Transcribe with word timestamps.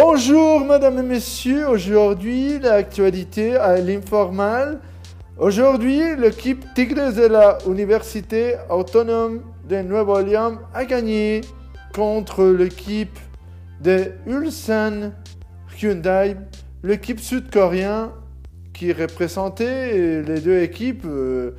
Bonjour, 0.00 0.60
mesdames 0.64 1.00
et 1.00 1.02
messieurs. 1.02 1.66
Aujourd'hui, 1.66 2.60
l'actualité 2.60 3.56
à 3.56 3.78
l'informal. 3.78 4.78
Aujourd'hui, 5.36 6.14
l'équipe 6.16 6.64
Tigres 6.72 7.12
de 7.12 7.26
la 7.26 7.58
Université 7.66 8.54
autonome 8.70 9.40
de 9.68 9.82
Nuevo-Orleans 9.82 10.58
a 10.72 10.84
gagné 10.84 11.40
contre 11.92 12.44
l'équipe 12.44 13.18
de 13.80 14.12
Ulsan 14.24 15.10
Hyundai, 15.82 16.36
l'équipe 16.84 17.18
sud-coréenne 17.18 18.10
qui 18.72 18.92
représentait 18.92 20.22
les 20.22 20.38
deux 20.38 20.60
équipes, 20.62 21.06
euh, 21.06 21.56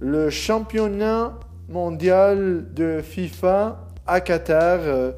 le 0.00 0.30
championnat 0.30 1.38
mondial 1.68 2.64
de 2.72 3.02
FIFA 3.02 3.78
à 4.06 4.22
Qatar. 4.22 4.78
euh, 4.80 5.12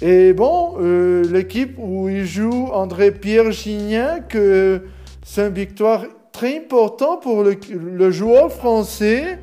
et 0.00 0.32
bon, 0.32 0.74
euh, 0.80 1.22
l'équipe 1.30 1.74
où 1.78 2.08
il 2.08 2.24
joue 2.24 2.68
André-Pierre 2.72 3.52
Gignac, 3.52 4.34
euh, 4.34 4.80
c'est 5.22 5.46
une 5.46 5.54
victoire 5.54 6.04
très 6.32 6.58
importante 6.58 7.22
pour 7.22 7.44
le, 7.44 8.10
joueur 8.10 8.50
français 8.50 9.38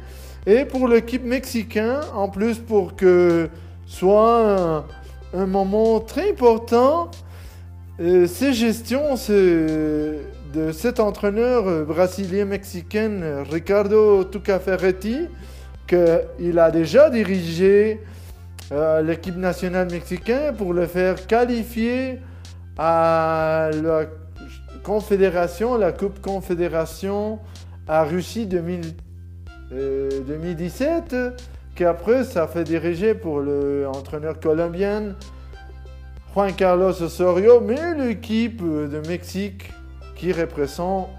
et 0.45 0.65
pour 0.65 0.87
l'équipe 0.87 1.23
mexicaine, 1.23 2.01
en 2.13 2.27
plus 2.27 2.57
pour 2.57 2.95
que 2.95 3.47
soit 3.85 4.83
un, 5.33 5.45
moment 5.45 6.01
très 6.01 6.31
important. 6.31 7.11
Euh, 8.01 8.27
ces 8.27 8.51
gestions 8.53 9.15
de 9.29 10.71
cet 10.73 10.99
entraîneur 10.99 11.85
brésilien-mexicain 11.85 13.43
Ricardo 13.49 14.25
Tucaferretti, 14.25 15.27
qu'il 15.87 16.59
a 16.59 16.69
déjà 16.71 17.09
dirigé 17.09 18.01
euh, 18.71 19.01
l'équipe 19.01 19.35
nationale 19.35 19.89
mexicaine 19.91 20.55
pour 20.55 20.73
le 20.73 20.85
faire 20.85 21.25
qualifier 21.25 22.19
à 22.77 23.69
la 23.73 24.05
confédération, 24.83 25.77
la 25.77 25.91
Coupe 25.91 26.21
Confédération 26.21 27.39
à 27.87 28.03
Russie 28.03 28.45
2000, 28.45 28.93
euh, 29.71 30.09
2017, 30.27 31.15
qu'après 31.75 32.23
ça 32.23 32.47
fait 32.47 32.63
diriger 32.63 33.15
pour 33.15 33.39
l'entraîneur 33.39 34.39
colombien 34.39 35.15
Juan 36.33 36.53
Carlos 36.53 37.01
Osorio, 37.01 37.59
mais 37.59 37.95
l'équipe 37.95 38.61
de 38.61 39.01
Mexique 39.07 39.71
qui 40.15 40.31
représente 40.31 41.09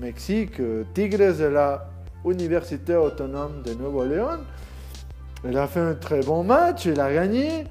Mexique, 0.00 0.60
euh, 0.60 0.84
Tigres 0.94 1.38
de 1.38 1.44
la 1.44 1.88
Université 2.24 2.96
autonome 2.96 3.62
de 3.62 3.74
Nuevo-León, 3.74 4.40
il 5.44 5.56
a 5.56 5.66
fait 5.66 5.80
un 5.80 5.94
très 5.94 6.20
bon 6.20 6.44
match, 6.44 6.86
il 6.86 7.00
a 7.00 7.12
gagné, 7.12 7.64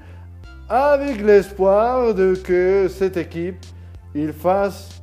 avec 0.68 1.20
l'espoir 1.20 2.14
de 2.14 2.34
que 2.34 2.88
cette 2.88 3.16
équipe 3.16 3.64
il 4.14 4.32
fasse 4.32 5.02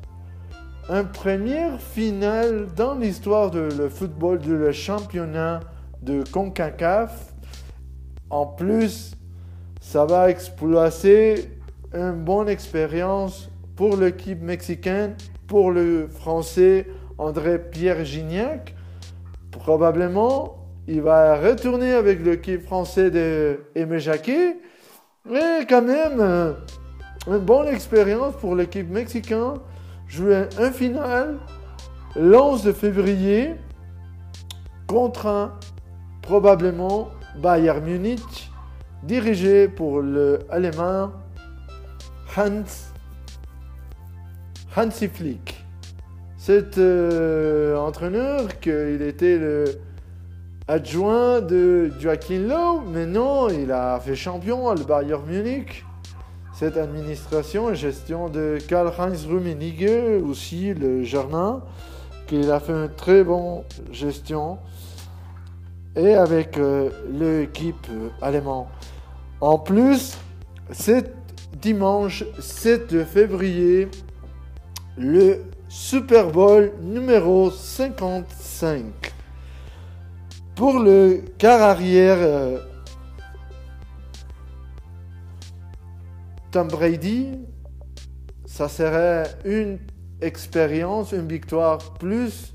un 0.87 1.03
première 1.03 1.79
finale 1.79 2.67
dans 2.75 2.95
l'histoire 2.95 3.51
de 3.51 3.69
le 3.77 3.89
football 3.89 4.39
de 4.39 4.53
le 4.53 4.71
championnat 4.71 5.61
de 6.01 6.23
CONCACAF. 6.31 7.33
En 8.29 8.45
plus, 8.45 9.15
ça 9.81 10.05
va 10.05 10.29
exploiter 10.29 11.51
une 11.93 12.23
bonne 12.23 12.49
expérience 12.49 13.49
pour 13.75 13.97
l'équipe 13.97 14.41
mexicaine, 14.41 15.15
pour 15.47 15.71
le 15.71 16.07
français 16.07 16.87
André-Pierre 17.17 18.05
Gignac. 18.05 18.75
Probablement, 19.51 20.68
il 20.87 21.01
va 21.01 21.35
retourner 21.39 21.93
avec 21.93 22.23
l'équipe 22.23 22.63
française 22.63 23.11
de 23.11 23.59
Aimé 23.75 23.99
Jacquet. 23.99 24.57
Mais 25.29 25.65
quand 25.67 25.81
même, 25.81 26.19
euh, 26.19 26.53
une 27.27 27.39
bonne 27.39 27.67
expérience 27.67 28.35
pour 28.35 28.55
l'équipe 28.55 28.89
mexicaine. 28.89 29.55
Jouer 30.07 30.47
un 30.57 30.71
final 30.71 31.37
l'11 32.15 32.65
de 32.65 32.71
février 32.71 33.53
contre 34.87 35.27
un 35.27 35.53
probablement 36.21 37.09
Bayern 37.37 37.83
Munich 37.83 38.51
dirigé 39.03 39.67
pour 39.67 40.01
le 40.01 40.39
allemand 40.49 41.11
Hans 42.35 42.63
Hansi 44.75 45.07
Flick. 45.07 45.65
Cet 46.37 46.77
euh, 46.77 47.75
entraîneur, 47.75 48.59
qu'il 48.59 49.01
était 49.01 49.37
le 49.37 49.65
adjoint 50.69 51.41
de 51.41 51.91
Joachim 51.99 52.47
mais 52.93 53.07
non, 53.07 53.49
il 53.49 53.71
a 53.71 53.99
fait 53.99 54.15
champion 54.15 54.69
à 54.69 54.75
le 54.75 54.83
Bayern 54.83 55.25
Munich. 55.25 55.83
Cette 56.53 56.77
administration 56.77 57.71
et 57.71 57.75
gestion 57.75 58.29
de 58.29 58.59
Karl-Heinz 58.67 59.25
Rummenigge, 59.25 60.21
aussi 60.23 60.75
le 60.75 61.03
jardin, 61.03 61.63
qu'il 62.27 62.51
a 62.51 62.59
fait 62.59 62.73
une 62.73 62.91
très 62.95 63.23
bonne 63.23 63.63
gestion, 63.91 64.59
et 65.95 66.13
avec 66.13 66.59
euh, 66.59 66.91
l'équipe 67.11 67.87
euh, 67.89 68.09
allemande. 68.21 68.67
En 69.41 69.57
plus, 69.57 70.17
c'est 70.71 71.11
dimanche 71.59 72.23
7 72.39 73.05
février, 73.05 73.87
le 74.97 75.39
Super 75.67 76.29
Bowl 76.29 76.71
numéro 76.83 77.49
55. 77.49 79.08
Pour 80.59 80.77
le 80.77 81.21
quart 81.37 81.61
arrière, 81.61 82.17
euh, 82.19 82.57
Tom 86.51 86.67
Brady, 86.67 87.29
ça 88.45 88.67
serait 88.67 89.23
une 89.45 89.79
expérience, 90.19 91.13
une 91.13 91.29
victoire 91.29 91.77
plus 91.93 92.53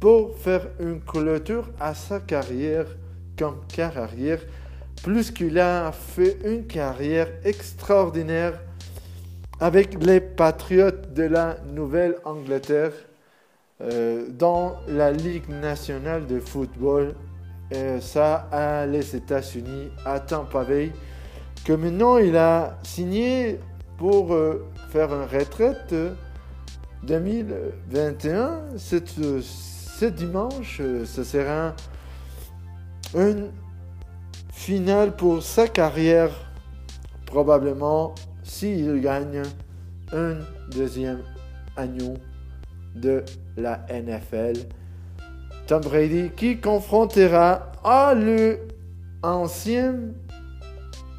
pour 0.00 0.36
faire 0.36 0.66
une 0.80 1.00
clôture 1.00 1.70
à 1.78 1.94
sa 1.94 2.18
carrière 2.18 2.86
comme 3.38 3.60
quart 3.68 3.96
arrière, 3.96 4.40
plus 5.04 5.30
qu'il 5.30 5.60
a 5.60 5.92
fait 5.92 6.38
une 6.44 6.66
carrière 6.66 7.28
extraordinaire 7.44 8.60
avec 9.60 10.02
les 10.02 10.20
Patriotes 10.20 11.14
de 11.14 11.22
la 11.22 11.56
Nouvelle-Angleterre 11.72 12.94
euh, 13.80 14.26
dans 14.28 14.74
la 14.88 15.12
Ligue 15.12 15.48
nationale 15.48 16.26
de 16.26 16.40
football. 16.40 17.14
Et 17.70 18.00
ça 18.00 18.48
à 18.50 18.86
les 18.86 19.14
États-Unis, 19.14 19.90
à 20.04 20.20
Tampa 20.20 20.64
Bay, 20.64 20.92
que 21.64 21.72
maintenant 21.72 22.18
il 22.18 22.36
a 22.36 22.78
signé 22.82 23.60
pour 23.98 24.32
euh, 24.32 24.66
faire 24.90 25.12
une 25.12 25.28
retraite 25.28 25.92
euh, 25.92 26.14
2021. 27.02 28.60
Cette, 28.76 29.18
euh, 29.18 29.40
ce 29.42 30.06
dimanche, 30.06 30.78
euh, 30.80 31.04
ce 31.04 31.24
sera 31.24 31.74
une 33.14 33.50
finale 34.52 35.14
pour 35.16 35.42
sa 35.42 35.68
carrière, 35.68 36.30
probablement 37.26 38.14
s'il 38.42 39.00
gagne 39.00 39.42
un 40.12 40.36
deuxième 40.70 41.22
agneau 41.76 42.14
de 42.94 43.24
la 43.56 43.84
NFL. 43.90 44.58
Tom 45.68 45.82
Brady 45.82 46.30
qui 46.34 46.58
confrontera 46.58 47.72
à 47.84 48.14
le 48.14 48.58
ancien 49.22 49.96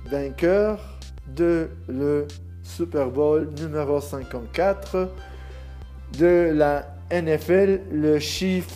vainqueur 0.08 0.80
de 1.28 1.70
le 1.88 2.28
Super 2.64 3.12
Bowl 3.12 3.48
numéro 3.60 4.02
54 4.02 5.08
de 6.18 6.52
la 6.52 6.88
NFL, 7.12 7.82
le 7.92 8.18
chiffre 8.18 8.76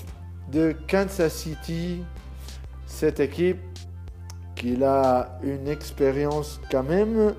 de 0.51 0.75
Kansas 0.88 1.33
City. 1.33 2.03
Cette 2.85 3.19
équipe 3.19 3.57
qui 4.56 4.78
a 4.83 5.39
une 5.41 5.67
expérience 5.67 6.62
quand 6.69 6.83
même 6.83 7.33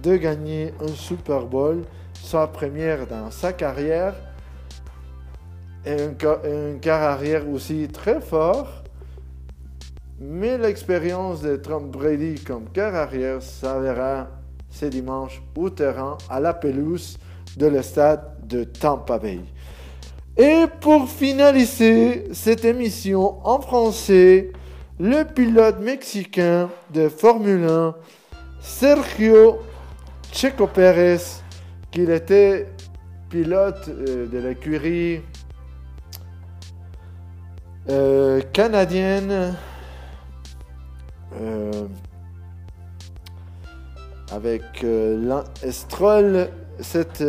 de 0.00 0.14
gagner 0.14 0.72
un 0.80 0.94
Super 0.94 1.44
Bowl, 1.46 1.82
sa 2.22 2.46
première 2.46 3.08
dans 3.08 3.32
sa 3.32 3.52
carrière, 3.52 4.14
et 5.86 5.92
un, 5.92 6.10
un 6.12 6.78
quart 6.78 7.02
arrière 7.02 7.48
aussi 7.48 7.88
très 7.88 8.20
fort. 8.20 8.82
Mais 10.20 10.56
l'expérience 10.56 11.42
de 11.42 11.56
Tom 11.56 11.90
Brady 11.90 12.36
comme 12.42 12.68
quart 12.72 12.94
arrière 12.94 13.42
s'avérera 13.42 14.28
ce 14.70 14.86
dimanche 14.86 15.42
au 15.56 15.70
terrain 15.70 16.18
à 16.28 16.40
la 16.40 16.54
pelouse 16.54 17.18
de 17.56 17.66
le 17.66 17.82
stade 17.82 18.22
de 18.46 18.64
Tampa 18.64 19.18
Bay. 19.18 19.40
Et 20.36 20.64
pour 20.80 21.08
finaliser 21.08 22.24
cette 22.32 22.64
émission 22.64 23.46
en 23.46 23.60
français, 23.60 24.50
le 24.98 25.22
pilote 25.24 25.80
mexicain 25.80 26.68
de 26.92 27.08
Formule 27.08 27.64
1, 27.64 27.94
Sergio 28.60 29.58
Checo 30.32 30.66
Pérez, 30.66 31.18
qu'il 31.92 32.10
était 32.10 32.66
pilote 33.30 33.88
euh, 33.88 34.26
de 34.26 34.38
l'écurie 34.38 35.20
euh, 37.88 38.40
canadienne. 38.52 39.54
Euh, 41.40 41.88
avec 44.30 44.62
euh, 44.82 45.42
Stroll 45.70 46.48
cette 46.80 47.24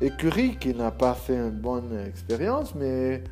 écurie 0.00 0.56
qui 0.56 0.74
n'a 0.74 0.90
pas 0.90 1.14
fait 1.14 1.36
une 1.36 1.50
bonne 1.50 1.98
expérience, 2.06 2.74
mais 2.74 3.22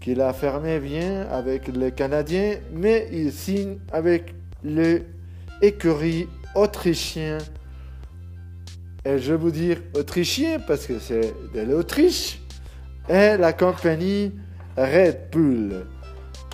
qu'il 0.00 0.20
a 0.20 0.32
fermé 0.32 0.78
bien 0.78 1.26
avec 1.30 1.68
les 1.68 1.92
Canadiens, 1.92 2.56
mais 2.72 3.08
il 3.12 3.32
signe 3.32 3.78
avec 3.92 4.34
l'écurie 4.62 6.28
autrichien. 6.54 7.38
Et 9.04 9.18
je 9.18 9.32
vais 9.32 9.38
vous 9.38 9.50
dire 9.50 9.78
autrichien 9.94 10.58
parce 10.58 10.86
que 10.86 10.98
c'est 10.98 11.34
de 11.54 11.60
l'Autriche 11.60 12.40
et 13.08 13.36
la 13.36 13.52
compagnie 13.52 14.32
Red 14.76 15.30
Bull. 15.32 15.86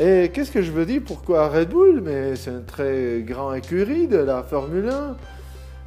Et 0.00 0.30
qu'est-ce 0.32 0.50
que 0.50 0.62
je 0.62 0.70
veux 0.70 0.86
dire 0.86 1.02
Pourquoi 1.04 1.48
Red 1.48 1.68
Bull? 1.68 2.00
Mais 2.04 2.36
c'est 2.36 2.50
une 2.50 2.64
très 2.64 3.22
grande 3.22 3.56
écurie 3.56 4.08
de 4.08 4.18
la 4.18 4.42
Formule 4.42 4.88
1. 4.88 5.16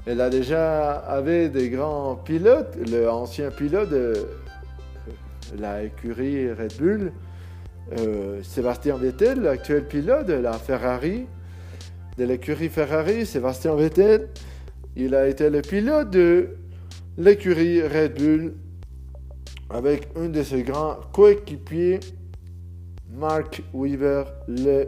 Elle 0.05 0.21
a 0.21 0.29
déjà 0.29 0.91
avait 0.91 1.49
des 1.49 1.69
grands 1.69 2.15
pilotes. 2.15 2.75
L'ancien 2.91 3.49
pilote 3.49 3.89
de 3.89 4.13
la 5.59 5.83
écurie 5.83 6.51
Red 6.51 6.73
Bull, 6.77 7.11
euh, 7.99 8.41
Sébastien 8.43 8.97
Vettel, 8.97 9.41
l'actuel 9.41 9.87
pilote 9.87 10.27
de 10.27 10.33
la 10.33 10.53
Ferrari, 10.53 11.25
de 12.17 12.25
l'écurie 12.25 12.69
Ferrari, 12.69 13.25
Sébastien 13.25 13.75
Vettel, 13.75 14.29
il 14.95 15.13
a 15.13 15.27
été 15.27 15.49
le 15.49 15.61
pilote 15.61 16.09
de 16.09 16.49
l'écurie 17.17 17.81
Red 17.81 18.19
Bull 18.19 18.53
avec 19.69 20.09
un 20.15 20.29
de 20.29 20.43
ses 20.43 20.63
grands 20.63 20.97
coéquipiers 21.13 21.99
Mark 23.09 23.63
Weaver, 23.73 24.25
le 24.47 24.87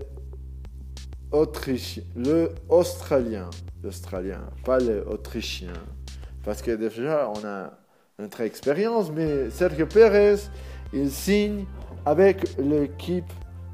Australien, 1.31 2.03
l'Australien, 3.83 4.41
pas 4.63 4.79
le 4.79 5.05
Autrichien. 5.07 5.73
Parce 6.43 6.61
que 6.61 6.71
déjà, 6.71 7.31
on 7.35 7.45
a 7.45 7.73
notre 8.19 8.41
expérience, 8.41 9.11
mais 9.11 9.49
Sergio 9.49 9.85
Pérez, 9.85 10.37
il 10.93 11.11
signe 11.11 11.65
avec 12.05 12.57
l'équipe 12.57 13.31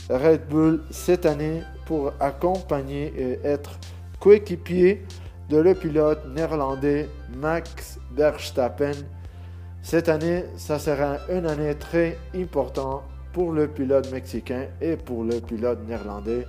Red 0.09 0.47
Bull 0.49 0.83
cette 0.89 1.25
année 1.25 1.61
pour 1.85 2.13
accompagner 2.19 3.13
et 3.15 3.39
être 3.44 3.79
coéquipier 4.19 5.06
de 5.49 5.57
le 5.57 5.75
pilote 5.75 6.25
néerlandais 6.27 7.07
Max 7.38 7.99
Verstappen. 8.15 8.94
Cette 9.83 10.07
année, 10.07 10.45
ça 10.56 10.80
sera 10.80 11.18
une 11.30 11.45
année 11.45 11.75
très 11.75 12.18
importante 12.33 13.03
pour 13.33 13.51
le 13.51 13.68
pilote 13.68 14.09
mexicain 14.12 14.68
et 14.81 14.95
pour 14.95 15.25
le 15.25 15.41
pilote 15.41 15.85
néerlandais 15.85 16.47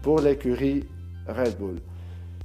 pour 0.00 0.20
l'écurie 0.20 0.84
Red 1.26 1.58
Bull. 1.58 1.80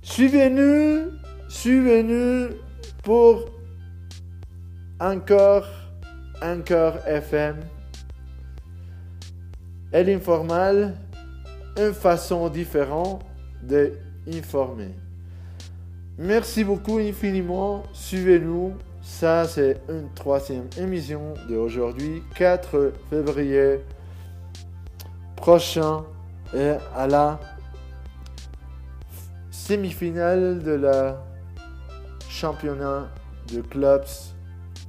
Suivez-nous, 0.02 1.12
suivez-nous 1.50 2.56
pour 3.04 3.46
encore, 5.00 5.68
encore 6.42 6.98
FM. 7.06 7.60
Et 9.94 10.04
l'informal, 10.04 10.96
une 11.78 11.94
façon 11.94 12.50
différente 12.50 13.24
d'informer. 13.62 14.96
Merci 16.18 16.64
beaucoup 16.64 16.98
infiniment. 16.98 17.84
Suivez-nous 17.94 18.74
ça, 19.10 19.46
c'est 19.46 19.82
une 19.90 20.08
troisième 20.14 20.70
émission 20.78 21.34
d'aujourd'hui, 21.50 22.24
4 22.36 22.94
février 23.10 23.80
prochain, 25.36 26.06
et 26.56 26.76
à 26.96 27.06
la 27.06 27.40
semi-finale 29.52 30.64
de 30.64 30.72
la 30.72 31.22
championnat 32.30 33.10
de 33.52 33.62
clubs 33.62 34.06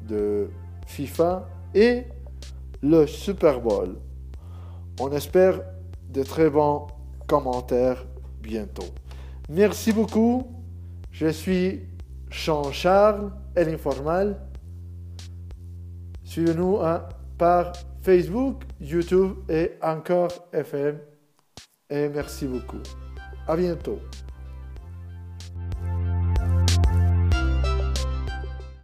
de 0.08 0.48
FIFA 0.86 1.48
et 1.74 2.04
le 2.82 3.06
Super 3.06 3.60
Bowl. 3.60 3.96
On 5.00 5.10
espère 5.10 5.60
de 6.08 6.22
très 6.22 6.50
bons 6.50 6.86
commentaires 7.26 8.04
bientôt. 8.40 8.86
Merci 9.48 9.92
beaucoup. 9.92 10.46
Je 11.10 11.28
suis 11.28 11.89
Jean-Charles 12.30 13.32
et 13.56 13.64
l'informal. 13.64 14.40
Suivez-nous 16.24 16.78
hein, 16.80 17.08
par 17.36 17.72
Facebook, 18.02 18.62
YouTube 18.80 19.38
et 19.48 19.72
encore 19.82 20.30
FM. 20.52 20.98
Et 21.90 22.08
merci 22.08 22.46
beaucoup. 22.46 22.80
À 23.48 23.56
bientôt. 23.56 23.98